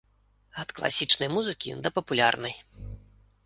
Ад 0.63 0.69
класічнай 0.79 1.29
музыкі 1.35 1.77
да 1.85 1.95
папулярнай. 2.01 2.61